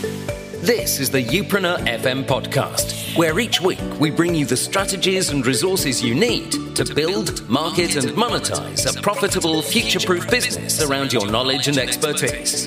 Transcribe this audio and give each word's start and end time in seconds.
This 0.00 0.98
is 0.98 1.10
the 1.10 1.22
Youpreneur 1.22 1.76
FM 1.86 2.24
podcast, 2.24 3.16
where 3.18 3.38
each 3.38 3.60
week 3.60 3.80
we 3.98 4.10
bring 4.10 4.34
you 4.34 4.46
the 4.46 4.56
strategies 4.56 5.28
and 5.28 5.44
resources 5.44 6.02
you 6.02 6.14
need 6.14 6.52
to 6.76 6.94
build, 6.94 7.46
market, 7.50 7.96
and 7.96 8.16
monetize 8.16 8.86
a 8.86 9.02
profitable, 9.02 9.60
future 9.60 10.00
proof 10.00 10.30
business 10.30 10.80
around 10.82 11.12
your 11.12 11.30
knowledge 11.30 11.68
and 11.68 11.76
expertise. 11.76 12.66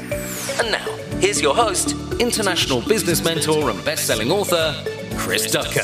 And 0.60 0.72
now, 0.72 0.86
here's 1.20 1.42
your 1.42 1.56
host, 1.56 1.94
international 2.20 2.82
business 2.82 3.24
mentor 3.24 3.72
and 3.72 3.84
best 3.84 4.06
selling 4.06 4.32
author, 4.32 4.76
Chris 5.18 5.52
Ducker. 5.52 5.82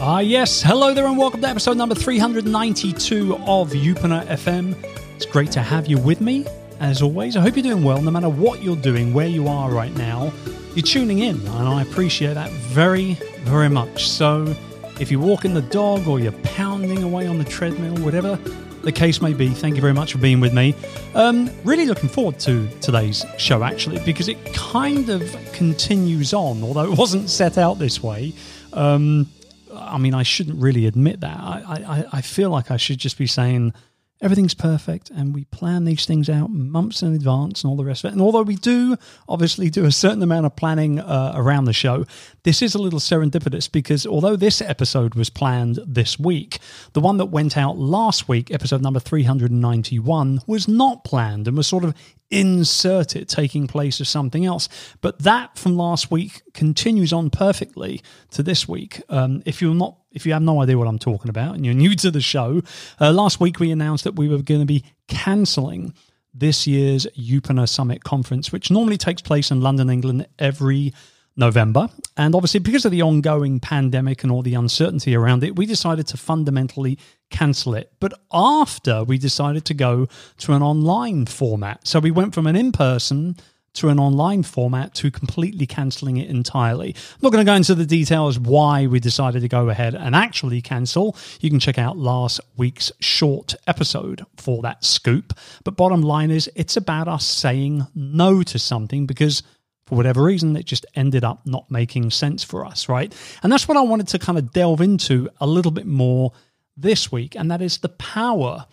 Ah, 0.00 0.20
yes. 0.20 0.62
Hello 0.62 0.94
there, 0.94 1.06
and 1.06 1.18
welcome 1.18 1.42
to 1.42 1.48
episode 1.48 1.76
number 1.76 1.94
392 1.94 3.34
of 3.34 3.72
Youpreneur 3.72 4.24
FM. 4.28 4.74
It's 5.16 5.26
great 5.26 5.50
to 5.52 5.60
have 5.60 5.88
you 5.88 5.98
with 5.98 6.22
me, 6.22 6.46
as 6.80 7.02
always. 7.02 7.36
I 7.36 7.40
hope 7.40 7.56
you're 7.56 7.62
doing 7.62 7.84
well, 7.84 8.00
no 8.02 8.10
matter 8.10 8.28
what 8.28 8.62
you're 8.62 8.76
doing, 8.76 9.12
where 9.12 9.26
you 9.26 9.48
are 9.48 9.70
right 9.70 9.94
now. 9.96 10.32
You're 10.74 10.84
tuning 10.84 11.20
in, 11.20 11.36
and 11.36 11.68
I 11.68 11.82
appreciate 11.82 12.34
that 12.34 12.50
very, 12.50 13.14
very 13.42 13.68
much. 13.68 14.08
So, 14.08 14.54
if 15.00 15.10
you're 15.10 15.20
walking 15.20 15.54
the 15.54 15.62
dog 15.62 16.06
or 16.06 16.20
you're 16.20 16.32
pounding 16.32 17.02
away 17.02 17.26
on 17.26 17.38
the 17.38 17.44
treadmill, 17.44 17.96
whatever 18.04 18.36
the 18.82 18.92
case 18.92 19.20
may 19.20 19.32
be, 19.32 19.48
thank 19.48 19.74
you 19.74 19.80
very 19.80 19.92
much 19.92 20.12
for 20.12 20.18
being 20.18 20.40
with 20.40 20.52
me. 20.52 20.74
Um, 21.14 21.50
really 21.64 21.86
looking 21.86 22.08
forward 22.08 22.38
to 22.40 22.68
today's 22.80 23.24
show, 23.38 23.62
actually, 23.62 23.98
because 24.04 24.28
it 24.28 24.54
kind 24.54 25.08
of 25.08 25.22
continues 25.52 26.32
on, 26.32 26.62
although 26.62 26.92
it 26.92 26.96
wasn't 26.98 27.28
set 27.28 27.58
out 27.58 27.78
this 27.78 28.02
way. 28.02 28.32
Um, 28.72 29.28
I 29.74 29.98
mean, 29.98 30.14
I 30.14 30.22
shouldn't 30.22 30.60
really 30.60 30.86
admit 30.86 31.20
that. 31.20 31.38
I, 31.38 31.84
I, 31.86 32.04
I 32.18 32.20
feel 32.20 32.50
like 32.50 32.70
I 32.70 32.76
should 32.76 32.98
just 32.98 33.18
be 33.18 33.26
saying 33.26 33.72
everything's 34.20 34.54
perfect 34.54 35.10
and 35.10 35.34
we 35.34 35.44
plan 35.44 35.84
these 35.84 36.04
things 36.04 36.28
out 36.28 36.50
months 36.50 37.02
in 37.02 37.14
advance 37.14 37.62
and 37.62 37.70
all 37.70 37.76
the 37.76 37.84
rest 37.84 38.04
of 38.04 38.08
it. 38.08 38.12
And 38.12 38.22
although 38.22 38.42
we 38.42 38.56
do 38.56 38.96
obviously 39.28 39.70
do 39.70 39.84
a 39.84 39.92
certain 39.92 40.22
amount 40.22 40.46
of 40.46 40.56
planning 40.56 40.98
uh, 40.98 41.32
around 41.34 41.64
the 41.64 41.72
show, 41.72 42.04
this 42.42 42.62
is 42.62 42.74
a 42.74 42.78
little 42.78 42.98
serendipitous 42.98 43.70
because 43.70 44.06
although 44.06 44.36
this 44.36 44.60
episode 44.60 45.14
was 45.14 45.30
planned 45.30 45.78
this 45.86 46.18
week, 46.18 46.58
the 46.94 47.00
one 47.00 47.18
that 47.18 47.26
went 47.26 47.56
out 47.56 47.78
last 47.78 48.28
week, 48.28 48.50
episode 48.50 48.82
number 48.82 49.00
391, 49.00 50.40
was 50.46 50.66
not 50.66 51.04
planned 51.04 51.46
and 51.46 51.56
was 51.56 51.66
sort 51.66 51.84
of 51.84 51.94
inserted 52.30 53.28
taking 53.28 53.66
place 53.66 54.00
of 54.00 54.08
something 54.08 54.44
else. 54.44 54.68
But 55.00 55.20
that 55.20 55.56
from 55.56 55.76
last 55.76 56.10
week 56.10 56.42
continues 56.54 57.12
on 57.12 57.30
perfectly 57.30 58.02
to 58.32 58.42
this 58.42 58.68
week. 58.68 59.00
Um, 59.08 59.42
if 59.46 59.62
you're 59.62 59.74
not, 59.74 59.97
if 60.12 60.26
you 60.26 60.32
have 60.32 60.42
no 60.42 60.62
idea 60.62 60.78
what 60.78 60.88
I'm 60.88 60.98
talking 60.98 61.28
about 61.28 61.54
and 61.54 61.64
you're 61.64 61.74
new 61.74 61.94
to 61.96 62.10
the 62.10 62.20
show, 62.20 62.62
uh, 63.00 63.12
last 63.12 63.40
week 63.40 63.60
we 63.60 63.70
announced 63.70 64.04
that 64.04 64.16
we 64.16 64.28
were 64.28 64.42
going 64.42 64.60
to 64.60 64.66
be 64.66 64.84
cancelling 65.06 65.94
this 66.34 66.66
year's 66.66 67.06
Youpreneur 67.18 67.68
Summit 67.68 68.04
conference, 68.04 68.52
which 68.52 68.70
normally 68.70 68.96
takes 68.96 69.22
place 69.22 69.50
in 69.50 69.60
London, 69.60 69.90
England, 69.90 70.26
every 70.38 70.92
November. 71.36 71.88
And 72.16 72.34
obviously, 72.34 72.60
because 72.60 72.84
of 72.84 72.90
the 72.90 73.02
ongoing 73.02 73.60
pandemic 73.60 74.22
and 74.22 74.32
all 74.32 74.42
the 74.42 74.54
uncertainty 74.54 75.14
around 75.14 75.44
it, 75.44 75.56
we 75.56 75.66
decided 75.66 76.06
to 76.08 76.16
fundamentally 76.16 76.98
cancel 77.30 77.74
it. 77.74 77.92
But 78.00 78.12
after 78.32 79.04
we 79.04 79.18
decided 79.18 79.64
to 79.66 79.74
go 79.74 80.08
to 80.38 80.52
an 80.52 80.62
online 80.62 81.26
format. 81.26 81.86
So 81.86 82.00
we 82.00 82.10
went 82.10 82.34
from 82.34 82.46
an 82.46 82.56
in 82.56 82.72
person 82.72 83.36
to 83.78 83.88
an 83.88 83.98
online 83.98 84.42
format 84.42 84.94
to 84.94 85.10
completely 85.10 85.66
cancelling 85.66 86.16
it 86.16 86.28
entirely. 86.28 86.94
I'm 86.94 87.20
not 87.22 87.32
going 87.32 87.44
to 87.44 87.50
go 87.50 87.56
into 87.56 87.74
the 87.74 87.86
details 87.86 88.38
why 88.38 88.86
we 88.86 89.00
decided 89.00 89.42
to 89.42 89.48
go 89.48 89.68
ahead 89.68 89.94
and 89.94 90.14
actually 90.14 90.60
cancel. 90.60 91.16
You 91.40 91.50
can 91.50 91.60
check 91.60 91.78
out 91.78 91.96
last 91.96 92.40
week's 92.56 92.92
short 93.00 93.54
episode 93.66 94.24
for 94.36 94.62
that 94.62 94.84
scoop. 94.84 95.32
But 95.64 95.76
bottom 95.76 96.02
line 96.02 96.30
is, 96.30 96.50
it's 96.54 96.76
about 96.76 97.08
us 97.08 97.24
saying 97.24 97.86
no 97.94 98.42
to 98.42 98.58
something 98.58 99.06
because 99.06 99.42
for 99.86 99.94
whatever 99.94 100.22
reason, 100.22 100.54
it 100.54 100.66
just 100.66 100.84
ended 100.94 101.24
up 101.24 101.46
not 101.46 101.70
making 101.70 102.10
sense 102.10 102.44
for 102.44 102.66
us, 102.66 102.90
right? 102.90 103.14
And 103.42 103.50
that's 103.50 103.66
what 103.66 103.78
I 103.78 103.80
wanted 103.80 104.08
to 104.08 104.18
kind 104.18 104.38
of 104.38 104.52
delve 104.52 104.82
into 104.82 105.30
a 105.40 105.46
little 105.46 105.72
bit 105.72 105.86
more 105.86 106.32
this 106.76 107.10
week, 107.10 107.34
and 107.34 107.50
that 107.50 107.62
is 107.62 107.78
the 107.78 107.88
power 107.88 108.66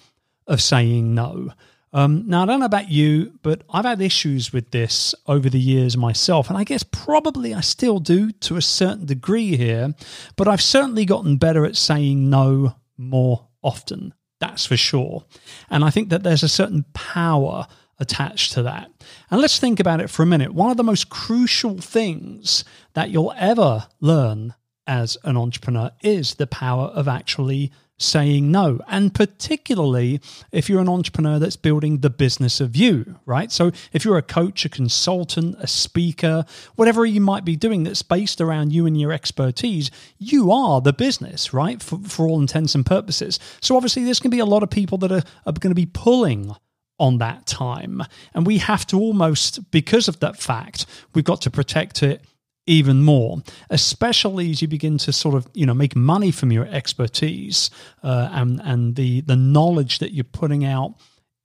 of 0.46 0.62
saying 0.62 1.16
no. 1.16 1.52
Um, 1.96 2.26
now, 2.28 2.44
I 2.44 2.46
don't 2.46 2.60
know 2.60 2.66
about 2.66 2.92
you, 2.92 3.40
but 3.42 3.62
I've 3.70 3.86
had 3.86 4.02
issues 4.02 4.52
with 4.52 4.72
this 4.72 5.16
over 5.28 5.50
the 5.50 5.58
years 5.60 5.96
myself, 5.96 6.50
and 6.50 6.58
I 6.58 6.66
guess 6.66 6.84
probably 6.84 7.54
I 7.54 7.62
still 7.62 8.02
do 8.02 8.32
to 8.32 8.58
a 8.58 8.62
certain 8.62 9.06
degree 9.06 9.56
here, 9.56 9.96
but 10.36 10.50
I've 10.50 10.62
certainly 10.62 11.06
gotten 11.06 11.38
better 11.38 11.66
at 11.66 11.78
saying 11.78 12.30
no 12.30 12.76
more 12.98 13.48
often. 13.62 14.14
That's 14.42 14.66
for 14.66 14.76
sure. 14.76 15.24
And 15.70 15.86
I 15.86 15.90
think 15.90 16.10
that 16.10 16.24
there's 16.24 16.44
a 16.44 16.50
certain 16.50 16.84
power 16.94 17.66
attached 17.98 18.52
to 18.52 18.64
that. 18.64 18.92
And 19.32 19.40
let's 19.40 19.58
think 19.58 19.80
about 19.80 20.02
it 20.02 20.10
for 20.10 20.22
a 20.22 20.28
minute. 20.28 20.54
One 20.54 20.72
of 20.72 20.76
the 20.76 20.84
most 20.84 21.10
crucial 21.10 21.78
things 21.78 22.66
that 22.94 23.10
you'll 23.10 23.34
ever 23.38 23.88
learn 24.02 24.54
as 24.86 25.18
an 25.24 25.38
entrepreneur 25.38 25.92
is 26.04 26.36
the 26.36 26.46
power 26.46 26.88
of 26.88 27.08
actually 27.08 27.72
saying 27.98 28.52
no. 28.52 28.80
And 28.88 29.14
particularly 29.14 30.20
if 30.52 30.70
you're 30.70 30.82
an 30.82 30.90
entrepreneur 30.90 31.40
that's 31.40 31.56
building 31.56 32.00
the 32.00 32.10
business 32.10 32.60
of 32.60 32.76
you, 32.76 33.20
right? 33.26 33.52
So 33.52 33.72
if 33.94 34.04
you're 34.04 34.18
a 34.18 34.22
coach, 34.22 34.66
a 34.66 34.70
consultant, 34.70 35.56
a 35.60 35.68
speaker, 35.68 36.46
whatever 36.76 37.06
you 37.06 37.22
might 37.22 37.46
be 37.46 37.56
doing 37.56 37.84
that's 37.84 38.02
based 38.02 38.42
around 38.42 38.74
you 38.74 38.86
and 38.86 39.00
your 39.00 39.12
expertise, 39.12 39.92
you 40.18 40.52
are 40.52 40.82
the 40.82 40.94
business, 40.94 41.54
right? 41.54 41.82
For, 41.82 42.00
for 42.00 42.28
all 42.28 42.42
intents 42.42 42.76
and 42.76 42.86
purposes. 42.86 43.40
So 43.62 43.76
obviously 43.76 44.04
there's 44.04 44.20
going 44.20 44.32
to 44.32 44.36
be 44.36 44.40
a 44.40 44.46
lot 44.46 44.64
of 44.64 44.70
people 44.70 44.98
that 45.00 45.12
are, 45.12 45.24
are 45.46 45.54
going 45.54 45.72
to 45.72 45.76
be 45.76 45.86
pulling 45.86 46.56
on 47.00 47.18
that 47.20 47.46
time. 47.46 48.02
And 48.34 48.46
we 48.46 48.58
have 48.60 48.86
to 48.88 48.98
almost, 48.98 49.72
because 49.72 50.08
of 50.08 50.20
that 50.20 50.38
fact, 50.38 50.86
we've 51.14 51.26
got 51.26 51.42
to 51.42 51.52
protect 51.52 52.04
it 52.04 52.24
even 52.68 53.04
more, 53.04 53.42
especially 53.70 54.52
as 54.52 54.62
you 54.62 54.68
begin 54.68 54.98
to 55.00 55.12
sort 55.12 55.36
of 55.36 55.48
you 55.54 55.66
know 55.66 55.74
make 55.74 55.96
money 55.96 56.32
from 56.32 56.52
your 56.52 56.66
expertise 56.66 57.70
uh, 58.04 58.30
and 58.32 58.62
and 58.64 58.96
the 58.96 59.22
the 59.22 59.36
knowledge 59.36 60.00
that 60.00 60.14
you're 60.14 60.24
putting 60.24 60.66
out 60.66 60.96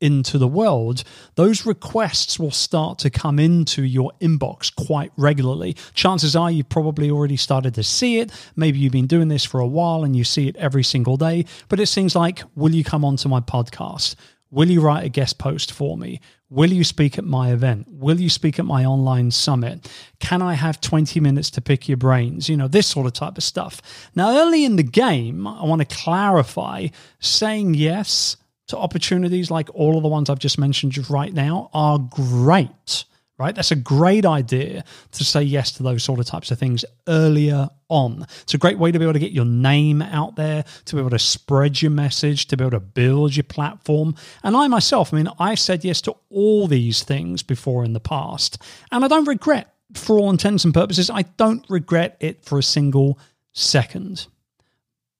into 0.01 0.39
the 0.39 0.49
world, 0.49 1.05
those 1.35 1.67
requests 1.67 2.39
will 2.39 2.51
start 2.51 2.99
to 2.99 3.11
come 3.11 3.39
into 3.39 3.85
your 3.85 4.13
inbox 4.21 4.75
quite 4.75 5.13
regularly. 5.17 5.77
Chances 5.95 6.35
are 6.35 6.51
you've 6.51 6.69
probably 6.69 7.11
already 7.11 7.37
started 7.37 7.75
to 7.75 7.83
see 7.83 8.19
it. 8.19 8.33
Maybe 8.57 8.79
you've 8.79 8.93
been 8.93 9.07
doing 9.07 9.29
this 9.29 9.45
for 9.45 9.61
a 9.61 9.67
while 9.67 10.03
and 10.05 10.17
you 10.17 10.25
see 10.25 10.49
it 10.49 10.57
every 10.57 10.83
single 10.85 11.17
day. 11.17 11.45
But 11.69 11.81
it's 11.81 11.95
things 11.95 12.17
like, 12.17 12.43
will 12.55 12.75
you 12.75 12.83
come 12.83 13.05
onto 13.05 13.29
my 13.29 13.41
podcast? 13.41 14.17
Will 14.51 14.69
you 14.69 14.81
write 14.81 15.05
a 15.05 15.09
guest 15.09 15.39
post 15.39 15.73
for 15.73 15.97
me? 15.97 16.21
Will 16.49 16.73
you 16.73 16.83
speak 16.83 17.17
at 17.17 17.25
my 17.25 17.53
event? 17.53 17.87
Will 17.89 18.21
you 18.21 18.29
speak 18.29 18.59
at 18.59 18.65
my 18.65 18.85
online 18.85 19.31
summit? 19.31 19.89
Can 20.19 20.43
I 20.43 20.55
have 20.55 20.81
20 20.81 21.21
minutes 21.21 21.51
to 21.51 21.61
pick 21.61 21.89
your 21.89 21.97
brains? 21.97 22.49
You 22.49 22.57
know, 22.57 22.67
this 22.67 22.89
sort 22.89 23.07
of 23.07 23.13
type 23.13 23.39
of 23.39 23.45
stuff. 23.45 23.81
Now, 24.17 24.37
early 24.37 24.65
in 24.65 24.75
the 24.75 24.83
game, 24.83 25.47
I 25.47 25.65
want 25.65 25.89
to 25.89 25.97
clarify 25.97 26.89
saying 27.21 27.75
yes 27.75 28.37
to 28.67 28.77
opportunities 28.77 29.51
like 29.51 29.69
all 29.75 29.97
of 29.97 30.03
the 30.03 30.09
ones 30.09 30.29
I've 30.29 30.39
just 30.41 30.59
mentioned 30.59 31.09
right 31.09 31.33
now 31.33 31.71
are 31.73 31.99
great 31.99 33.05
right? 33.41 33.55
That's 33.55 33.71
a 33.71 33.77
great 33.77 34.27
idea 34.27 34.85
to 35.13 35.25
say 35.25 35.43
yes 35.43 35.73
to 35.73 35.83
those 35.83 36.05
sort 36.05 36.21
of 36.21 36.27
types 36.27 36.51
of 36.51 36.59
things 36.59 36.85
earlier 37.09 37.71
on. 37.89 38.27
It's 38.43 38.53
a 38.53 38.59
great 38.59 38.79
way 38.79 38.93
to 38.93 38.99
be 38.99 39.05
able 39.07 39.15
to 39.15 39.19
get 39.19 39.33
your 39.33 39.47
name 39.47 40.03
out 40.03 40.37
there, 40.37 40.63
to 40.85 40.95
be 40.95 41.01
able 41.01 41.11
to 41.11 41.19
spread 41.19 41.81
your 41.81 41.91
message, 41.91 42.49
to 42.49 42.57
be 42.59 42.65
able 42.65 42.73
to 42.73 42.81
build 42.81 43.35
your 43.35 43.45
platform. 43.45 44.15
And 44.43 44.55
I 44.55 44.69
myself, 44.69 45.15
I 45.15 45.17
mean, 45.17 45.31
I 45.39 45.55
said 45.55 45.87
yes 45.87 46.03
to 46.03 46.17
all 46.29 46.67
these 46.67 47.03
things 47.03 47.43
before 47.43 47.83
in 47.83 47.95
the 47.95 47.99
past, 47.99 48.63
and 48.93 49.07
I 49.07 49.09
don't 49.09 49.27
regret, 49.27 49.75
for 49.95 50.19
all 50.19 50.29
intents 50.29 50.67
and 50.67 50.75
purposes, 50.75 51.09
I 51.09 51.23
don't 51.23 51.65
regret 51.71 52.19
it 52.21 52.45
for 52.45 52.59
a 52.59 52.63
single 52.63 53.19
second. 53.53 54.27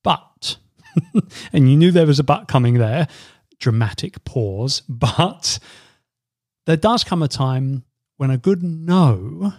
But, 0.05 0.59
and 1.55 1.71
you 1.71 1.77
knew 1.77 1.91
there 1.91 2.07
was 2.07 2.19
a 2.19 2.25
but 2.25 2.49
coming 2.49 2.75
there, 2.75 3.09
dramatic 3.59 4.23
pause, 4.27 4.83
but 4.91 5.59
there 6.67 6.77
does 6.77 7.03
come 7.03 7.23
a 7.23 7.29
time 7.29 7.83
when 8.21 8.31
a 8.31 8.37
good 8.37 8.63
no 8.63 9.55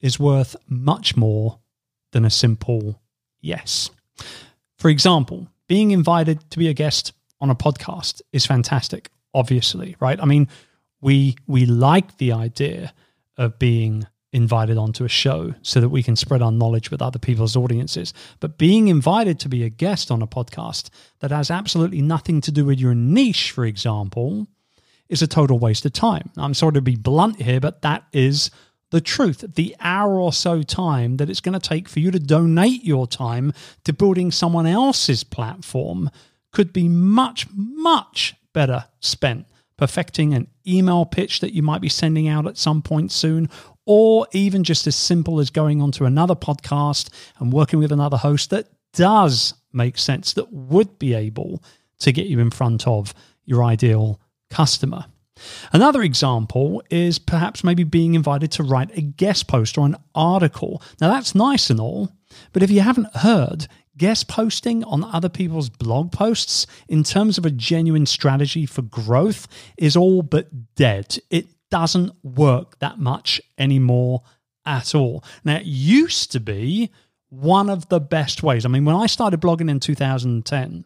is 0.00 0.18
worth 0.18 0.56
much 0.68 1.16
more 1.16 1.60
than 2.10 2.24
a 2.24 2.30
simple 2.30 3.00
yes. 3.40 3.88
For 4.78 4.88
example, 4.88 5.46
being 5.68 5.92
invited 5.92 6.50
to 6.50 6.58
be 6.58 6.66
a 6.66 6.74
guest 6.74 7.12
on 7.40 7.50
a 7.50 7.54
podcast 7.54 8.20
is 8.32 8.44
fantastic, 8.44 9.10
obviously, 9.32 9.94
right? 10.00 10.20
I 10.20 10.24
mean, 10.24 10.48
we 11.00 11.36
we 11.46 11.66
like 11.66 12.18
the 12.18 12.32
idea 12.32 12.92
of 13.36 13.60
being 13.60 14.08
invited 14.32 14.76
onto 14.76 15.04
a 15.04 15.08
show 15.08 15.54
so 15.62 15.80
that 15.80 15.90
we 15.90 16.02
can 16.02 16.16
spread 16.16 16.42
our 16.42 16.50
knowledge 16.50 16.90
with 16.90 17.00
other 17.00 17.20
people's 17.20 17.54
audiences. 17.54 18.12
But 18.40 18.58
being 18.58 18.88
invited 18.88 19.38
to 19.38 19.48
be 19.48 19.62
a 19.62 19.68
guest 19.68 20.10
on 20.10 20.20
a 20.20 20.26
podcast 20.26 20.90
that 21.20 21.30
has 21.30 21.48
absolutely 21.48 22.02
nothing 22.02 22.40
to 22.40 22.50
do 22.50 22.64
with 22.64 22.80
your 22.80 22.96
niche, 22.96 23.52
for 23.52 23.64
example, 23.64 24.48
is 25.10 25.22
a 25.22 25.26
total 25.26 25.58
waste 25.58 25.84
of 25.84 25.92
time. 25.92 26.30
I'm 26.36 26.54
sorry 26.54 26.72
to 26.74 26.80
be 26.80 26.96
blunt 26.96 27.42
here, 27.42 27.60
but 27.60 27.82
that 27.82 28.04
is 28.12 28.50
the 28.90 29.00
truth. 29.00 29.44
The 29.54 29.76
hour 29.80 30.18
or 30.18 30.32
so 30.32 30.62
time 30.62 31.16
that 31.18 31.28
it's 31.28 31.40
going 31.40 31.58
to 31.58 31.68
take 31.68 31.88
for 31.88 32.00
you 32.00 32.10
to 32.10 32.18
donate 32.18 32.84
your 32.84 33.06
time 33.06 33.52
to 33.84 33.92
building 33.92 34.30
someone 34.30 34.66
else's 34.66 35.24
platform 35.24 36.10
could 36.52 36.72
be 36.72 36.88
much, 36.88 37.46
much 37.54 38.34
better 38.52 38.86
spent 39.00 39.46
perfecting 39.76 40.34
an 40.34 40.46
email 40.66 41.04
pitch 41.06 41.40
that 41.40 41.54
you 41.54 41.62
might 41.62 41.80
be 41.80 41.88
sending 41.88 42.28
out 42.28 42.46
at 42.46 42.58
some 42.58 42.82
point 42.82 43.10
soon, 43.10 43.48
or 43.86 44.26
even 44.32 44.62
just 44.62 44.86
as 44.86 44.94
simple 44.94 45.40
as 45.40 45.50
going 45.50 45.80
onto 45.80 46.04
another 46.04 46.34
podcast 46.34 47.08
and 47.38 47.52
working 47.52 47.78
with 47.78 47.90
another 47.90 48.18
host 48.18 48.50
that 48.50 48.68
does 48.92 49.54
make 49.72 49.96
sense, 49.96 50.34
that 50.34 50.52
would 50.52 50.98
be 50.98 51.14
able 51.14 51.62
to 51.98 52.12
get 52.12 52.26
you 52.26 52.40
in 52.40 52.50
front 52.50 52.86
of 52.86 53.14
your 53.46 53.64
ideal 53.64 54.20
customer. 54.50 55.06
Another 55.72 56.02
example 56.02 56.82
is 56.90 57.18
perhaps 57.18 57.64
maybe 57.64 57.84
being 57.84 58.14
invited 58.14 58.50
to 58.52 58.62
write 58.62 58.96
a 58.96 59.00
guest 59.00 59.46
post 59.46 59.78
or 59.78 59.86
an 59.86 59.96
article. 60.14 60.82
Now, 61.00 61.08
that's 61.08 61.34
nice 61.34 61.70
and 61.70 61.80
all, 61.80 62.10
but 62.52 62.62
if 62.62 62.70
you 62.70 62.80
haven't 62.80 63.16
heard, 63.16 63.66
guest 63.96 64.28
posting 64.28 64.84
on 64.84 65.04
other 65.04 65.28
people's 65.28 65.68
blog 65.68 66.12
posts 66.12 66.66
in 66.88 67.02
terms 67.02 67.38
of 67.38 67.46
a 67.46 67.50
genuine 67.50 68.06
strategy 68.06 68.66
for 68.66 68.82
growth 68.82 69.48
is 69.78 69.96
all 69.96 70.22
but 70.22 70.74
dead. 70.74 71.18
It 71.30 71.46
doesn't 71.70 72.12
work 72.22 72.78
that 72.80 72.98
much 72.98 73.40
anymore 73.58 74.22
at 74.66 74.94
all. 74.94 75.24
Now, 75.44 75.56
it 75.56 75.66
used 75.66 76.32
to 76.32 76.40
be 76.40 76.90
one 77.28 77.70
of 77.70 77.88
the 77.88 78.00
best 78.00 78.42
ways. 78.42 78.64
I 78.64 78.68
mean, 78.68 78.84
when 78.84 78.96
I 78.96 79.06
started 79.06 79.40
blogging 79.40 79.70
in 79.70 79.80
2010, 79.80 80.84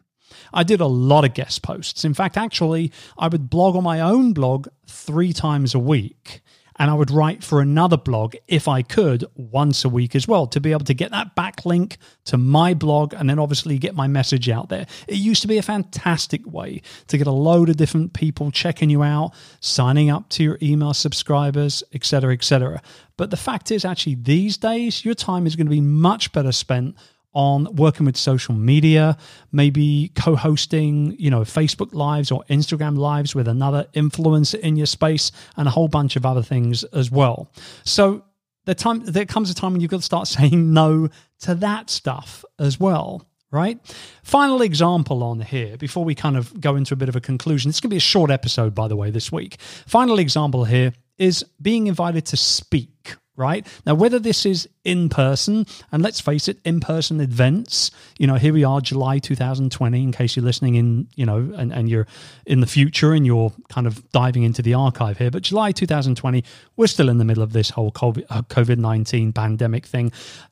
I 0.53 0.63
did 0.63 0.81
a 0.81 0.87
lot 0.87 1.25
of 1.25 1.33
guest 1.33 1.61
posts. 1.61 2.05
In 2.05 2.13
fact, 2.13 2.37
actually, 2.37 2.91
I 3.17 3.27
would 3.27 3.49
blog 3.49 3.75
on 3.75 3.83
my 3.83 3.99
own 3.99 4.33
blog 4.33 4.67
three 4.87 5.33
times 5.33 5.75
a 5.75 5.79
week. 5.79 6.41
And 6.77 6.91
I 6.91 6.93
would 6.93 7.09
write 7.09 7.43
for 7.43 7.61
another 7.61 7.95
blog 7.95 8.35
if 8.47 8.67
I 8.67 8.81
could 8.81 9.23
once 9.35 9.85
a 9.85 9.89
week 9.89 10.13
as 10.13 10.27
well 10.27 10.45
to 10.47 10.59
be 10.59 10.71
able 10.71 10.83
to 10.85 10.93
get 10.93 11.11
that 11.11 11.35
backlink 11.35 11.95
to 12.25 12.37
my 12.37 12.73
blog 12.73 13.13
and 13.13 13.29
then 13.29 13.39
obviously 13.39 13.77
get 13.77 13.95
my 13.95 14.07
message 14.07 14.49
out 14.49 14.67
there. 14.67 14.85
It 15.07 15.15
used 15.15 15.41
to 15.43 15.47
be 15.47 15.57
a 15.57 15.61
fantastic 15.61 16.41
way 16.45 16.81
to 17.07 17.17
get 17.17 17.27
a 17.27 17.31
load 17.31 17.69
of 17.69 17.77
different 17.77 18.11
people 18.11 18.51
checking 18.51 18.89
you 18.89 19.03
out, 19.03 19.31
signing 19.61 20.09
up 20.09 20.27
to 20.31 20.43
your 20.43 20.57
email 20.61 20.93
subscribers, 20.93 21.81
etc., 21.93 22.33
etc. 22.33 22.81
But 23.15 23.31
the 23.31 23.37
fact 23.37 23.71
is, 23.71 23.85
actually, 23.85 24.15
these 24.15 24.57
days, 24.57 25.05
your 25.05 25.15
time 25.15 25.47
is 25.47 25.55
going 25.55 25.67
to 25.67 25.71
be 25.71 25.79
much 25.79 26.33
better 26.33 26.51
spent 26.51 26.95
on 27.35 27.75
working 27.75 28.05
with 28.05 28.17
social 28.17 28.55
media, 28.55 29.17
maybe 29.51 30.11
co-hosting, 30.15 31.15
you 31.19 31.29
know, 31.29 31.41
Facebook 31.41 31.93
lives 31.93 32.31
or 32.31 32.43
Instagram 32.49 32.97
lives 32.97 33.35
with 33.35 33.47
another 33.47 33.85
influencer 33.93 34.59
in 34.59 34.77
your 34.77 34.87
space 34.87 35.31
and 35.57 35.67
a 35.67 35.71
whole 35.71 35.87
bunch 35.87 36.15
of 36.15 36.25
other 36.25 36.41
things 36.41 36.83
as 36.85 37.11
well. 37.11 37.51
So 37.83 38.23
the 38.63 38.73
time 38.73 39.03
there 39.05 39.25
comes 39.25 39.51
a 39.51 39.53
time 39.53 39.73
when 39.73 39.81
you've 39.81 39.91
got 39.91 39.97
to 39.97 40.03
start 40.03 40.27
saying 40.39 40.73
no 40.73 41.09
to 41.41 41.55
that 41.55 41.89
stuff 41.89 42.43
as 42.57 42.79
well 42.79 43.27
right? 43.51 43.79
Final 44.23 44.61
example 44.61 45.23
on 45.23 45.39
here 45.39 45.77
before 45.77 46.03
we 46.03 46.13
kind 46.13 46.35
of 46.35 46.59
go 46.59 46.75
into 46.75 46.93
a 46.93 46.97
bit 46.97 47.07
of 47.07 47.15
a 47.15 47.21
conclusion. 47.21 47.69
It's 47.69 47.79
going 47.79 47.89
to 47.89 47.93
be 47.93 47.97
a 47.97 48.01
short 48.01 48.29
episode, 48.29 48.75
by 48.75 48.89
the 48.89 48.97
way, 48.97 49.11
this 49.11 49.31
week. 49.31 49.61
Final 49.87 50.19
example 50.19 50.65
here 50.65 50.91
is 51.17 51.45
being 51.61 51.87
invited 51.87 52.25
to 52.25 52.37
speak 52.37 53.15
right? 53.35 53.65
Now, 53.85 53.95
whether 53.95 54.19
this 54.19 54.45
is 54.45 54.67
in 54.83 55.09
person, 55.09 55.65
and 55.91 56.01
let's 56.01 56.21
face 56.21 56.47
it, 56.47 56.59
in 56.63 56.79
person 56.79 57.19
events, 57.19 57.91
you 58.17 58.27
know, 58.27 58.35
here 58.35 58.53
we 58.53 58.63
are, 58.63 58.81
July 58.81 59.19
2020, 59.19 60.01
in 60.01 60.11
case 60.11 60.35
you're 60.35 60.45
listening 60.45 60.75
in, 60.75 61.07
you 61.15 61.25
know, 61.25 61.51
and, 61.57 61.73
and 61.73 61.89
you're 61.89 62.07
in 62.45 62.61
the 62.61 62.67
future 62.67 63.13
and 63.13 63.25
you're 63.25 63.51
kind 63.69 63.87
of 63.87 64.09
diving 64.11 64.43
into 64.43 64.61
the 64.61 64.73
archive 64.73 65.17
here, 65.17 65.31
but 65.31 65.43
July 65.43 65.71
2020, 65.71 66.43
we're 66.77 66.87
still 66.87 67.09
in 67.09 67.17
the 67.17 67.25
middle 67.25 67.43
of 67.43 67.53
this 67.53 67.69
whole 67.69 67.91
COVID 67.91 68.25
uh, 68.29 68.75
19 68.75 69.33
pandemic 69.33 69.85
thing. 69.85 70.11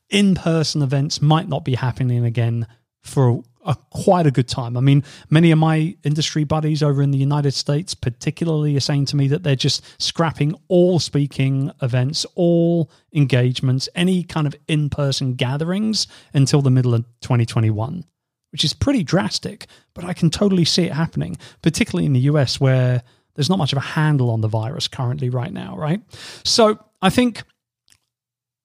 In 0.09 0.35
person 0.35 0.81
events 0.81 1.21
might 1.21 1.47
not 1.47 1.63
be 1.63 1.75
happening 1.75 2.25
again 2.25 2.67
for 3.01 3.43
a 3.65 3.75
quite 3.91 4.27
a 4.27 4.31
good 4.31 4.47
time. 4.47 4.77
I 4.77 4.81
mean, 4.81 5.03
many 5.29 5.51
of 5.51 5.59
my 5.59 5.95
industry 6.03 6.43
buddies 6.43 6.83
over 6.83 7.01
in 7.01 7.11
the 7.11 7.17
United 7.17 7.53
States, 7.53 7.93
particularly, 7.93 8.75
are 8.75 8.81
saying 8.81 9.05
to 9.05 9.15
me 9.15 9.27
that 9.29 9.43
they're 9.43 9.55
just 9.55 9.83
scrapping 10.01 10.55
all 10.67 10.99
speaking 10.99 11.71
events, 11.81 12.25
all 12.35 12.91
engagements, 13.13 13.87
any 13.95 14.23
kind 14.23 14.47
of 14.47 14.55
in 14.67 14.89
person 14.89 15.35
gatherings 15.35 16.07
until 16.33 16.61
the 16.61 16.71
middle 16.71 16.93
of 16.93 17.05
2021, 17.21 18.05
which 18.51 18.63
is 18.63 18.73
pretty 18.73 19.03
drastic. 19.03 19.67
But 19.93 20.05
I 20.05 20.13
can 20.13 20.29
totally 20.29 20.65
see 20.65 20.83
it 20.83 20.93
happening, 20.93 21.37
particularly 21.61 22.05
in 22.05 22.13
the 22.13 22.21
US 22.21 22.59
where 22.59 23.03
there's 23.35 23.49
not 23.49 23.57
much 23.57 23.71
of 23.71 23.77
a 23.77 23.81
handle 23.81 24.29
on 24.29 24.41
the 24.41 24.47
virus 24.47 24.87
currently, 24.87 25.29
right 25.29 25.51
now, 25.51 25.75
right? 25.75 26.01
So 26.43 26.77
I 27.01 27.09
think 27.09 27.43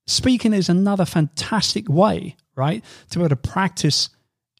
speaking 0.06 0.52
is 0.52 0.68
another 0.68 1.04
fantastic 1.04 1.88
way, 1.88 2.36
right, 2.54 2.84
to 3.10 3.18
be 3.18 3.22
able 3.24 3.30
to 3.30 3.36
practice 3.36 4.10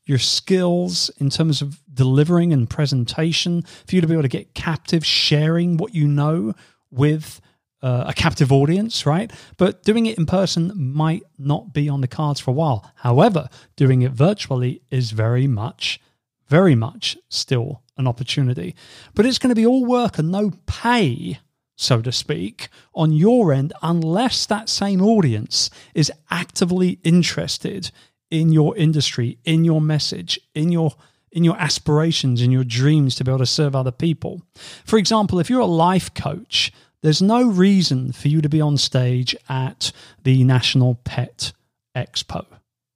your 0.09 0.19
skills 0.19 1.11
in 1.19 1.29
terms 1.29 1.61
of 1.61 1.81
delivering 1.93 2.53
and 2.53 2.69
presentation, 2.69 3.63
for 3.87 3.95
you 3.95 4.01
to 4.01 4.07
be 4.07 4.15
able 4.15 4.23
to 4.23 4.29
get 4.29 4.55
captive 4.55 5.05
sharing 5.05 5.77
what 5.77 5.95
you 5.95 6.09
know 6.09 6.55
with 6.91 7.41
uh, 7.83 8.05
a 8.09 8.13
captive 8.13 8.51
audience, 8.51 9.07
right? 9.07 9.31
But 9.57 9.83
doing 9.83 10.07
it 10.07 10.19
in 10.19 10.27
person 10.27 10.73
might 10.75 11.23
not 11.39 11.73
be 11.73 11.89
on 11.89 12.01
the 12.01 12.09
cards 12.09 12.41
for 12.41 12.51
a 12.51 12.55
while. 12.55 12.91
However, 12.97 13.49
doing 13.77 14.03
it 14.03 14.13
virtually 14.13 14.83
is 14.91 15.11
very 15.13 15.47
much, 15.47 16.01
very 16.49 16.75
much 16.75 17.17
still 17.29 17.83
an 17.97 18.07
opportunity. 18.07 18.75
But 19.15 19.27
it's 19.27 19.39
going 19.39 19.51
to 19.51 19.55
be 19.55 19.67
all 19.67 19.85
work 19.85 20.19
and 20.19 20.31
no 20.31 20.53
pay, 20.67 21.39
so 21.77 22.01
to 22.01 22.11
speak, 22.11 22.69
on 22.95 23.13
your 23.13 23.53
end, 23.53 23.73
unless 23.83 24.47
that 24.47 24.69
same 24.69 25.03
audience 25.03 25.71
is 25.95 26.11
actively 26.31 26.99
interested 27.05 27.91
in 28.31 28.53
your 28.53 28.77
industry, 28.77 29.39
in 29.45 29.65
your 29.65 29.81
message, 29.81 30.39
in 30.55 30.71
your 30.73 30.93
in 31.31 31.45
your 31.45 31.57
aspirations, 31.59 32.41
in 32.41 32.51
your 32.51 32.65
dreams 32.65 33.15
to 33.15 33.25
be 33.25 33.31
able 33.31 33.39
to 33.39 33.47
serve 33.47 33.77
other 33.77 33.91
people. 33.91 34.41
For 34.87 34.99
example, 34.99 35.39
if 35.39 35.51
you're 35.51 35.61
a 35.61 35.67
life 35.67 36.15
coach, 36.15 36.73
there's 37.03 37.21
no 37.21 37.47
reason 37.47 38.13
for 38.13 38.29
you 38.29 38.41
to 38.41 38.49
be 38.49 38.63
on 38.63 38.79
stage 38.79 39.37
at 39.49 39.93
the 40.25 40.43
National 40.45 40.95
Pet 41.05 41.53
Expo. 41.95 42.47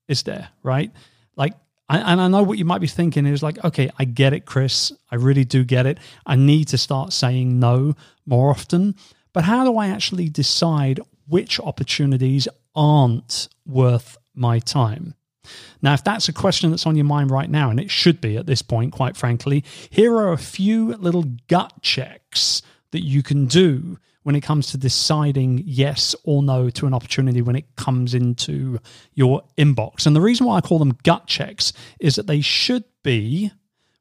Is 0.09 0.23
there, 0.23 0.49
right? 0.63 0.91
Like 1.37 1.55
and 1.89 2.21
I 2.21 2.29
know 2.29 2.43
what 2.43 2.59
you 2.59 2.65
might 2.65 2.81
be 2.81 2.87
thinking 2.87 3.27
is 3.27 3.43
like, 3.43 3.63
okay, 3.65 3.91
I 3.99 4.05
get 4.05 4.33
it, 4.33 4.47
Chris. 4.47 4.93
I 5.11 5.17
really 5.17 5.45
do 5.45 5.63
get 5.63 5.85
it. 5.85 5.99
I 6.25 6.37
need 6.37 6.69
to 6.69 6.79
start 6.79 7.13
saying 7.13 7.59
no 7.59 7.95
more 8.25 8.51
often. 8.51 8.95
But 9.35 9.45
how 9.45 9.65
do 9.65 9.77
I 9.77 9.89
actually 9.89 10.29
decide 10.31 11.01
which 11.27 11.61
opportunities 11.61 12.49
aren't 12.75 13.49
worth 13.67 14.17
my 14.35 14.59
time? 14.59 15.15
Now, 15.81 15.95
if 15.95 16.05
that's 16.05 16.29
a 16.29 16.33
question 16.33 16.71
that's 16.71 16.87
on 16.87 16.97
your 16.97 17.05
mind 17.05 17.31
right 17.31 17.51
now, 17.51 17.71
and 17.71 17.81
it 17.81 17.91
should 17.91 18.21
be 18.21 18.37
at 18.37 18.47
this 18.47 18.63
point, 18.63 18.93
quite 18.93 19.17
frankly, 19.17 19.65
here 19.91 20.15
are 20.17 20.33
a 20.33 20.39
few 20.39 20.95
little 20.97 21.25
gut 21.49 21.73
checks 21.83 22.63
that 22.93 23.05
you 23.05 23.23
can 23.23 23.47
do 23.47 23.99
when 24.23 24.37
it 24.37 24.43
comes 24.43 24.71
to 24.71 24.79
deciding 24.79 25.63
yes 25.67 26.15
or 26.25 26.43
no 26.43 26.71
to 26.71 26.87
an 26.87 26.95
opportunity 26.95 27.43
when 27.43 27.57
it 27.57 27.77
comes 27.77 28.15
into 28.15 28.79
your 29.15 29.43
inbox. 29.59 30.07
And 30.07 30.15
the 30.15 30.21
reason 30.21 30.47
why 30.47 30.59
I 30.59 30.61
call 30.61 30.79
them 30.79 30.97
gut 31.03 31.27
checks 31.27 31.73
is 31.99 32.15
that 32.17 32.29
they 32.29 32.41
should 32.41 32.85
be 33.03 33.51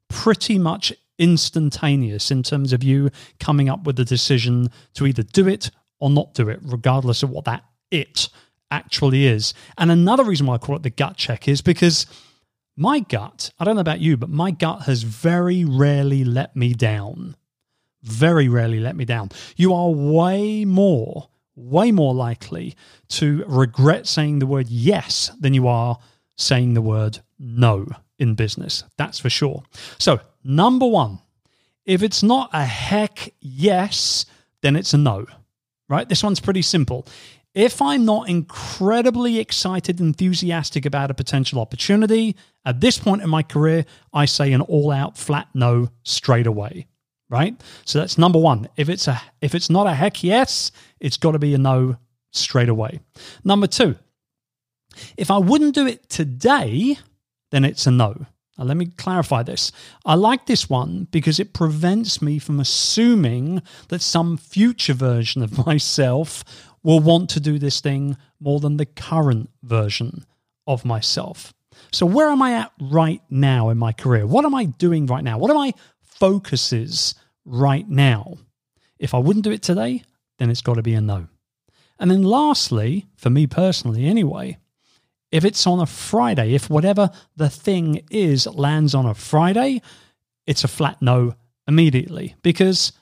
pretty 0.08 0.58
much 0.58 0.92
instantaneous 1.18 2.30
in 2.30 2.42
terms 2.42 2.72
of 2.72 2.84
you 2.84 3.10
coming 3.40 3.68
up 3.68 3.84
with 3.84 3.96
the 3.96 4.04
decision 4.04 4.70
to 4.94 5.06
either 5.06 5.22
do 5.22 5.48
it 5.48 5.70
or 5.98 6.10
not 6.10 6.34
do 6.34 6.48
it, 6.48 6.60
regardless 6.62 7.22
of 7.22 7.30
what 7.30 7.44
that 7.44 7.64
it 7.90 8.28
actually 8.72 9.26
is. 9.26 9.54
And 9.76 9.90
another 9.90 10.24
reason 10.24 10.46
why 10.46 10.54
I 10.54 10.58
call 10.58 10.76
it 10.76 10.82
the 10.82 10.90
gut 10.90 11.16
check 11.16 11.46
is 11.46 11.60
because 11.60 12.06
my 12.76 13.00
gut, 13.00 13.50
I 13.60 13.64
don't 13.64 13.74
know 13.74 13.82
about 13.82 14.00
you, 14.00 14.16
but 14.16 14.30
my 14.30 14.50
gut 14.50 14.82
has 14.82 15.02
very 15.02 15.64
rarely 15.64 16.24
let 16.24 16.56
me 16.56 16.72
down. 16.72 17.36
Very 18.02 18.48
rarely 18.48 18.80
let 18.80 18.96
me 18.96 19.04
down. 19.04 19.28
You 19.56 19.74
are 19.74 19.90
way 19.90 20.64
more, 20.64 21.28
way 21.54 21.92
more 21.92 22.14
likely 22.14 22.74
to 23.10 23.44
regret 23.46 24.06
saying 24.06 24.38
the 24.38 24.46
word 24.46 24.68
yes 24.68 25.30
than 25.38 25.52
you 25.54 25.68
are 25.68 25.98
saying 26.36 26.74
the 26.74 26.82
word 26.82 27.18
no 27.38 27.86
in 28.18 28.34
business. 28.34 28.84
That's 28.96 29.18
for 29.18 29.28
sure. 29.30 29.62
So, 29.98 30.20
number 30.42 30.86
one, 30.86 31.18
if 31.84 32.02
it's 32.02 32.22
not 32.22 32.48
a 32.52 32.64
heck 32.64 33.32
yes, 33.40 34.24
then 34.62 34.76
it's 34.76 34.94
a 34.94 34.98
no, 34.98 35.26
right? 35.88 36.08
This 36.08 36.22
one's 36.22 36.40
pretty 36.40 36.62
simple. 36.62 37.06
If 37.54 37.82
I'm 37.82 38.04
not 38.06 38.30
incredibly 38.30 39.38
excited, 39.38 40.00
enthusiastic 40.00 40.86
about 40.86 41.10
a 41.10 41.14
potential 41.14 41.60
opportunity, 41.60 42.34
at 42.64 42.80
this 42.80 42.98
point 42.98 43.22
in 43.22 43.28
my 43.28 43.42
career, 43.42 43.84
I 44.12 44.24
say 44.24 44.52
an 44.52 44.62
all 44.62 44.90
out 44.90 45.18
flat 45.18 45.48
no 45.52 45.90
straight 46.02 46.46
away. 46.46 46.86
Right? 47.28 47.58
So 47.84 47.98
that's 47.98 48.18
number 48.18 48.38
one. 48.38 48.68
If 48.76 48.88
it's 48.88 49.08
a 49.08 49.20
if 49.40 49.54
it's 49.54 49.70
not 49.70 49.86
a 49.86 49.94
heck 49.94 50.22
yes, 50.22 50.70
it's 51.00 51.16
got 51.16 51.32
to 51.32 51.38
be 51.38 51.54
a 51.54 51.58
no 51.58 51.96
straight 52.30 52.68
away. 52.68 53.00
Number 53.42 53.66
two, 53.66 53.96
if 55.16 55.30
I 55.30 55.38
wouldn't 55.38 55.74
do 55.74 55.86
it 55.86 56.08
today, 56.10 56.98
then 57.50 57.64
it's 57.64 57.86
a 57.86 57.90
no. 57.90 58.26
Now, 58.58 58.64
let 58.64 58.76
me 58.76 58.86
clarify 58.86 59.42
this. 59.42 59.72
I 60.04 60.14
like 60.14 60.44
this 60.44 60.68
one 60.68 61.08
because 61.10 61.40
it 61.40 61.54
prevents 61.54 62.20
me 62.20 62.38
from 62.38 62.60
assuming 62.60 63.62
that 63.88 64.02
some 64.02 64.36
future 64.36 64.92
version 64.92 65.42
of 65.42 65.66
myself 65.66 66.44
will 66.82 67.00
want 67.00 67.30
to 67.30 67.40
do 67.40 67.58
this 67.58 67.80
thing 67.80 68.16
more 68.40 68.60
than 68.60 68.76
the 68.76 68.86
current 68.86 69.50
version 69.62 70.24
of 70.66 70.84
myself. 70.84 71.52
So, 71.90 72.06
where 72.06 72.28
am 72.28 72.42
I 72.42 72.54
at 72.54 72.72
right 72.80 73.22
now 73.30 73.70
in 73.70 73.78
my 73.78 73.92
career? 73.92 74.26
What 74.26 74.44
am 74.44 74.54
I 74.54 74.66
doing 74.66 75.06
right 75.06 75.24
now? 75.24 75.38
What 75.38 75.50
are 75.50 75.54
my 75.54 75.72
focuses 76.22 77.16
right 77.44 77.88
now. 77.88 78.34
If 79.00 79.12
I 79.12 79.18
wouldn't 79.18 79.44
do 79.44 79.50
it 79.50 79.60
today, 79.60 80.04
then 80.38 80.50
it's 80.50 80.60
got 80.60 80.74
to 80.74 80.82
be 80.82 80.94
a 80.94 81.00
no. 81.00 81.26
And 81.98 82.12
then 82.12 82.22
lastly, 82.22 83.06
for 83.16 83.28
me 83.28 83.48
personally 83.48 84.06
anyway, 84.06 84.58
if 85.32 85.44
it's 85.44 85.66
on 85.66 85.80
a 85.80 85.86
Friday, 85.86 86.54
if 86.54 86.70
whatever 86.70 87.10
the 87.34 87.50
thing 87.50 88.02
is 88.08 88.46
lands 88.46 88.94
on 88.94 89.04
a 89.04 89.14
Friday, 89.14 89.82
it's 90.46 90.62
a 90.62 90.68
flat 90.68 91.02
no 91.02 91.34
immediately 91.66 92.36
because 92.42 92.92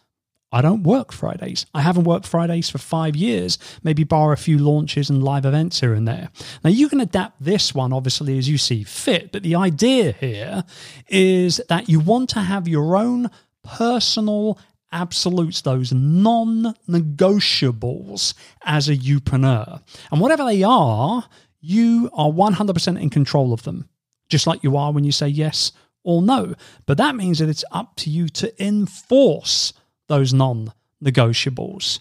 I 0.53 0.63
don't 0.63 0.83
work 0.83 1.13
Fridays. 1.13 1.67
I 1.75 1.81
haven't 1.81 2.05
worked 2.05 2.27
Fridays 2.27 2.69
for 2.69 2.79
five 2.79 3.15
years, 3.15 3.59
maybe 3.85 4.03
bar 4.03 4.33
a 4.33 4.37
few 4.37 4.59
launches 4.59 5.09
and 5.09 5.23
live 5.23 5.47
events 5.47 5.81
here 5.81 5.95
and 5.95 6.09
there. 6.09 6.31
Now, 6.65 6.71
you 6.71 6.89
can 6.89 7.01
adapt 7.01 7.43
this 7.43 7.73
one, 7.73 7.93
obviously, 7.93 8.37
as 8.37 8.49
you 8.49 8.59
see 8.59 8.83
fit, 8.83 9.31
but 9.31 9.45
the 9.45 9.55
idea 9.55 10.13
here 10.13 10.65
is 11.09 11.61
that 11.69 11.89
you 11.89 12.01
want 12.01 12.31
to 12.31 12.41
have 12.41 12.67
your 12.67 12.97
own 12.97 13.31
personal 13.63 14.59
absolutes, 14.93 15.63
those 15.63 15.93
non 15.93 16.75
negotiables 16.89 18.35
as 18.65 18.89
a 18.89 18.97
youpreneur. 18.97 19.81
And 20.11 20.21
whatever 20.21 20.45
they 20.45 20.65
are, 20.65 21.29
you 21.61 22.11
are 22.13 22.31
100% 22.31 23.01
in 23.01 23.11
control 23.11 23.53
of 23.53 23.63
them, 23.63 23.89
just 24.29 24.49
like 24.49 24.65
you 24.65 24.77
are 24.77 24.93
when 24.93 25.05
you 25.05 25.13
say 25.13 25.29
yes 25.29 25.71
or 26.03 26.23
no. 26.23 26.55
But 26.87 26.99
that 26.99 27.15
means 27.15 27.39
that 27.39 27.49
it's 27.49 27.65
up 27.71 27.95
to 27.97 28.11
you 28.11 28.29
to 28.31 28.65
enforce 28.65 29.75
those 30.11 30.35
non 30.35 30.73
negotiables. 31.03 32.01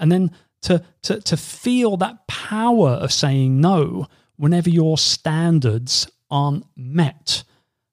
And 0.00 0.10
then 0.10 0.32
to, 0.62 0.84
to, 1.02 1.20
to 1.20 1.36
feel 1.36 1.96
that 1.98 2.26
power 2.26 2.90
of 2.90 3.12
saying 3.12 3.60
no 3.60 4.08
whenever 4.36 4.68
your 4.68 4.98
standards 4.98 6.10
aren't 6.30 6.64
met. 6.76 7.44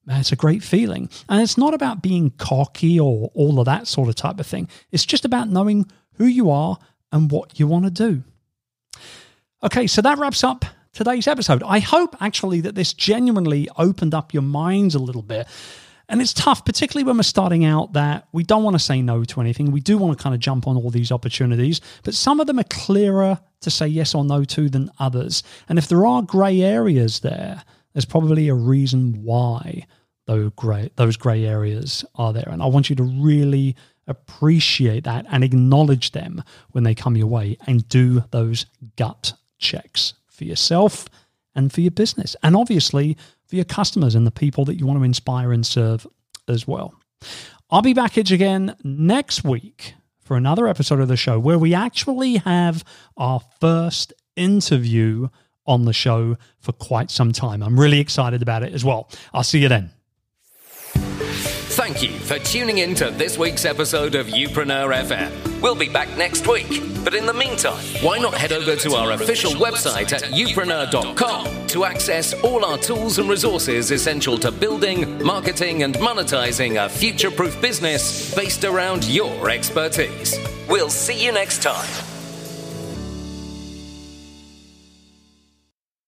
It's 0.06 0.32
a 0.32 0.36
great 0.36 0.62
feeling. 0.62 1.10
And 1.28 1.42
it's 1.42 1.58
not 1.58 1.74
about 1.74 2.02
being 2.02 2.30
cocky 2.30 2.98
or 2.98 3.30
all 3.34 3.60
of 3.60 3.66
that 3.66 3.86
sort 3.86 4.08
of 4.08 4.14
type 4.14 4.40
of 4.40 4.46
thing. 4.46 4.68
It's 4.90 5.04
just 5.04 5.26
about 5.26 5.50
knowing 5.50 5.86
who 6.14 6.24
you 6.24 6.50
are 6.50 6.78
and 7.12 7.30
what 7.30 7.58
you 7.60 7.66
want 7.66 7.84
to 7.84 7.90
do. 7.90 8.22
Okay, 9.62 9.86
so 9.86 10.00
that 10.02 10.18
wraps 10.18 10.42
up 10.42 10.64
today's 10.92 11.28
episode. 11.28 11.62
I 11.62 11.80
hope 11.80 12.16
actually 12.20 12.62
that 12.62 12.74
this 12.74 12.94
genuinely 12.94 13.68
opened 13.76 14.14
up 14.14 14.32
your 14.32 14.42
minds 14.42 14.94
a 14.94 14.98
little 14.98 15.22
bit 15.22 15.46
and 16.08 16.22
it's 16.22 16.32
tough, 16.32 16.64
particularly 16.64 17.04
when 17.04 17.16
we're 17.16 17.22
starting 17.22 17.64
out, 17.64 17.92
that 17.92 18.28
we 18.32 18.42
don't 18.42 18.64
want 18.64 18.74
to 18.74 18.82
say 18.82 19.02
no 19.02 19.24
to 19.24 19.40
anything. 19.40 19.70
We 19.70 19.80
do 19.80 19.98
want 19.98 20.16
to 20.16 20.22
kind 20.22 20.34
of 20.34 20.40
jump 20.40 20.66
on 20.66 20.76
all 20.76 20.90
these 20.90 21.12
opportunities, 21.12 21.80
but 22.02 22.14
some 22.14 22.40
of 22.40 22.46
them 22.46 22.58
are 22.58 22.64
clearer 22.64 23.38
to 23.60 23.70
say 23.70 23.86
yes 23.86 24.14
or 24.14 24.24
no 24.24 24.44
to 24.44 24.70
than 24.70 24.90
others. 24.98 25.42
And 25.68 25.78
if 25.78 25.88
there 25.88 26.06
are 26.06 26.22
grey 26.22 26.62
areas 26.62 27.20
there, 27.20 27.62
there's 27.92 28.06
probably 28.06 28.48
a 28.48 28.54
reason 28.54 29.22
why 29.22 29.86
those 30.26 30.50
grey, 30.56 30.90
those 30.96 31.16
grey 31.16 31.44
areas 31.44 32.04
are 32.14 32.32
there. 32.32 32.48
And 32.50 32.62
I 32.62 32.66
want 32.66 32.88
you 32.88 32.96
to 32.96 33.02
really 33.02 33.76
appreciate 34.06 35.04
that 35.04 35.26
and 35.30 35.44
acknowledge 35.44 36.12
them 36.12 36.42
when 36.70 36.84
they 36.84 36.94
come 36.94 37.16
your 37.16 37.26
way 37.26 37.58
and 37.66 37.86
do 37.88 38.24
those 38.30 38.64
gut 38.96 39.34
checks 39.58 40.14
for 40.28 40.44
yourself 40.44 41.06
and 41.54 41.72
for 41.72 41.80
your 41.80 41.90
business. 41.90 42.36
And 42.42 42.56
obviously, 42.56 43.16
for 43.46 43.56
your 43.56 43.64
customers 43.64 44.14
and 44.14 44.26
the 44.26 44.30
people 44.30 44.64
that 44.66 44.76
you 44.76 44.86
want 44.86 44.98
to 44.98 45.04
inspire 45.04 45.52
and 45.52 45.66
serve 45.66 46.06
as 46.46 46.66
well. 46.66 46.94
I'll 47.70 47.82
be 47.82 47.94
back 47.94 48.16
again 48.16 48.76
next 48.82 49.44
week 49.44 49.94
for 50.22 50.36
another 50.36 50.68
episode 50.68 51.00
of 51.00 51.08
the 51.08 51.16
show 51.16 51.38
where 51.38 51.58
we 51.58 51.74
actually 51.74 52.36
have 52.36 52.84
our 53.16 53.40
first 53.60 54.12
interview 54.36 55.28
on 55.66 55.84
the 55.84 55.92
show 55.92 56.36
for 56.58 56.72
quite 56.72 57.10
some 57.10 57.32
time. 57.32 57.62
I'm 57.62 57.78
really 57.78 58.00
excited 58.00 58.40
about 58.40 58.62
it 58.62 58.72
as 58.72 58.84
well. 58.84 59.10
I'll 59.34 59.42
see 59.42 59.60
you 59.60 59.68
then. 59.68 59.90
Thank 61.78 62.02
you 62.02 62.10
for 62.10 62.40
tuning 62.40 62.78
in 62.78 62.96
to 62.96 63.08
this 63.12 63.38
week's 63.38 63.64
episode 63.64 64.16
of 64.16 64.26
Youpreneur 64.26 64.92
FM. 64.92 65.60
We'll 65.62 65.76
be 65.76 65.88
back 65.88 66.08
next 66.18 66.48
week, 66.48 66.82
but 67.04 67.14
in 67.14 67.24
the 67.24 67.32
meantime, 67.32 67.84
why 68.02 68.18
not 68.18 68.34
head 68.34 68.50
over 68.50 68.74
to 68.74 68.94
our 68.96 69.12
official 69.12 69.52
website 69.52 70.12
at 70.12 70.22
youpreneur.com 70.24 71.68
to 71.68 71.84
access 71.84 72.34
all 72.42 72.64
our 72.64 72.78
tools 72.78 73.20
and 73.20 73.30
resources 73.30 73.92
essential 73.92 74.36
to 74.38 74.50
building, 74.50 75.22
marketing, 75.22 75.84
and 75.84 75.94
monetizing 75.94 76.84
a 76.84 76.88
future 76.88 77.30
proof 77.30 77.60
business 77.62 78.34
based 78.34 78.64
around 78.64 79.04
your 79.04 79.48
expertise. 79.48 80.36
We'll 80.68 80.90
see 80.90 81.24
you 81.24 81.30
next 81.30 81.62
time. 81.62 82.07